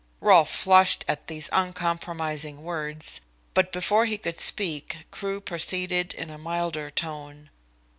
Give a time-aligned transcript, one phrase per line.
[0.19, 3.21] Rolfe flushed at these uncompromising words,
[3.53, 7.51] but before he could speak Crewe proceeded in a milder tone.